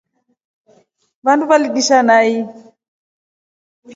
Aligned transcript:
Vandu 1.25 1.43
validisha 1.49 1.97
nai. 2.07 2.33